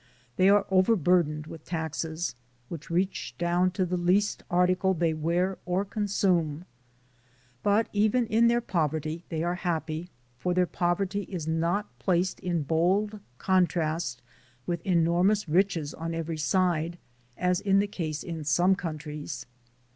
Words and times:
They 0.35 0.49
are 0.49 0.63
overbur 0.71 1.21
dened 1.25 1.45
with 1.45 1.63
taxes, 1.63 2.33
which 2.69 2.89
reach 2.89 3.35
down 3.37 3.69
to 3.73 3.85
the 3.85 3.97
least 3.97 4.41
article 4.49 4.95
they 4.95 5.13
wear 5.13 5.59
or 5.63 5.85
consume. 5.85 6.65
But 7.61 7.87
even 7.93 8.25
in 8.25 8.47
their 8.47 8.61
poverty 8.61 9.23
they 9.29 9.43
are 9.43 9.53
happy, 9.53 10.09
for 10.39 10.55
their 10.55 10.65
poverty 10.65 11.25
is 11.29 11.47
not 11.47 11.85
placed 11.99 12.39
in 12.39 12.63
bold 12.63 13.19
contrast 13.37 14.23
with 14.65 14.81
enormous 14.87 15.47
riches 15.47 15.93
on 15.93 16.15
every 16.15 16.37
side, 16.39 16.97
as 17.37 17.61
is 17.61 17.77
the 17.79 17.85
case 17.85 18.23
in 18.23 18.43
some 18.43 18.73
countries. 18.73 19.45